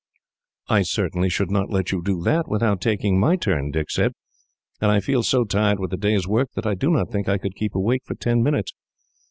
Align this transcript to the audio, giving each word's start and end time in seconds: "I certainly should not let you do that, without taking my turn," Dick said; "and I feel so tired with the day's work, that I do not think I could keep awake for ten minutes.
"I 0.67 0.81
certainly 0.81 1.29
should 1.29 1.51
not 1.51 1.69
let 1.69 1.91
you 1.91 2.01
do 2.01 2.23
that, 2.23 2.47
without 2.47 2.81
taking 2.81 3.19
my 3.19 3.35
turn," 3.35 3.69
Dick 3.69 3.91
said; 3.91 4.13
"and 4.81 4.89
I 4.89 4.99
feel 4.99 5.21
so 5.21 5.43
tired 5.43 5.79
with 5.79 5.91
the 5.91 5.95
day's 5.97 6.27
work, 6.27 6.49
that 6.55 6.65
I 6.65 6.73
do 6.73 6.89
not 6.89 7.11
think 7.11 7.29
I 7.29 7.37
could 7.37 7.55
keep 7.55 7.75
awake 7.75 8.01
for 8.07 8.15
ten 8.15 8.41
minutes. 8.41 8.73